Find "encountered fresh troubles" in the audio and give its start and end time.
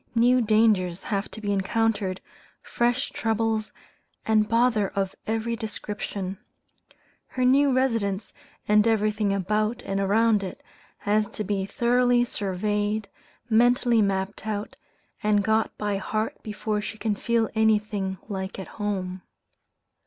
1.53-3.71